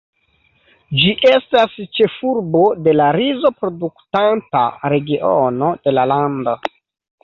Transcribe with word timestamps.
Ĝi 1.01 1.11
estas 1.31 1.75
ĉefurbo 1.99 2.63
de 2.89 2.97
la 2.97 3.11
rizo-produktanta 3.19 4.67
regiono 4.99 5.75
de 5.87 5.99
la 5.99 6.13
lando. 6.15 6.63